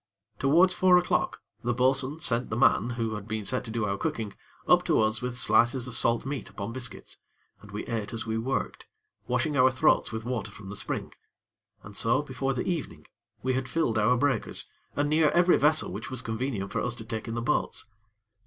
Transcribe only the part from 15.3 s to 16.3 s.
every vessel which was